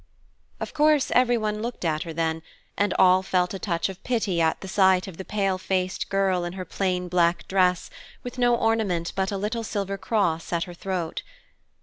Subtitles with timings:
[0.59, 2.41] Of course, every one looked at her then,
[2.75, 6.43] and all felt a touch of pity at the sight of the pale faced girl
[6.43, 7.91] in her plain black dress,
[8.23, 11.21] with no ornament but a little silver cross at her throat.